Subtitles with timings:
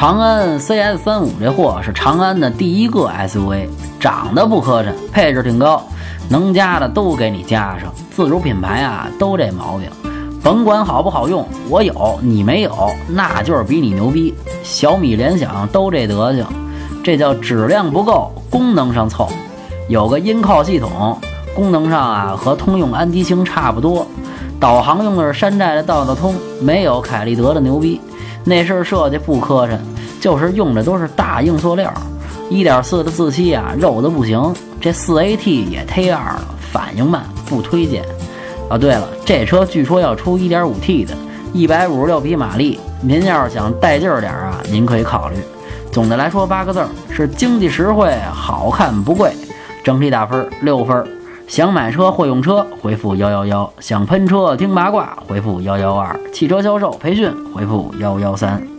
[0.00, 3.68] 长安 CS 三五这货是长安的第一个 SUV，
[4.00, 5.86] 长得不磕碜，配置挺高，
[6.30, 7.92] 能加的都给你加上。
[8.10, 9.90] 自主品牌啊，都这毛病，
[10.42, 12.72] 甭管好不好用，我有你没有，
[13.08, 14.34] 那就是比你牛逼。
[14.62, 16.46] 小米、联想都这德行，
[17.04, 19.28] 这叫质量不够，功能上凑。
[19.86, 21.20] 有个音靠系统，
[21.54, 24.06] 功能上啊和通用安吉星差不多。
[24.58, 28.00] 导航用的是山寨的道道通，没有凯立德的牛逼。
[28.44, 29.78] 内饰设计不磕碜，
[30.20, 31.92] 就是用的都是大硬塑料。
[32.50, 34.52] 1.4的自吸啊，肉的不行。
[34.80, 38.02] 这 4AT 也忒二了，反应慢，不推荐。
[38.68, 41.14] 啊，对了，这车据说要出 1.5T 的
[41.54, 42.80] ，156匹马力。
[43.02, 45.36] 您要是想带劲儿点儿啊，您可以考虑。
[45.92, 49.32] 总的来说，八个字儿是经济实惠，好看不贵。
[49.84, 51.06] 整体打分六分。
[51.50, 58.69] 想买车或用车，回复幺幺幺；想喷车听八卦，回复幺幺二；汽车销售培训，回复幺幺三。